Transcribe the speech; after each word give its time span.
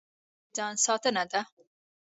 خوب 0.03 0.07
د 0.53 0.55
ځان 0.57 0.73
ساتنه 0.85 1.23
ده 1.31 1.41